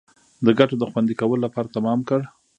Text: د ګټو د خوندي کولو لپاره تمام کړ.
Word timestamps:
د 0.45 0.47
ګټو 0.59 0.75
د 0.79 0.83
خوندي 0.91 1.15
کولو 1.19 1.43
لپاره 1.45 1.73
تمام 1.75 1.99
کړ. 2.09 2.19